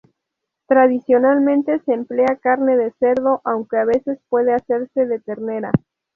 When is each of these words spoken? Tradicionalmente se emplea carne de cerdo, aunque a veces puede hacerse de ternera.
Tradicionalmente 0.65 1.77
se 1.85 1.93
emplea 1.93 2.35
carne 2.41 2.75
de 2.75 2.91
cerdo, 2.93 3.39
aunque 3.43 3.77
a 3.77 3.85
veces 3.85 4.19
puede 4.29 4.51
hacerse 4.51 5.05
de 5.05 5.19
ternera. 5.19 5.71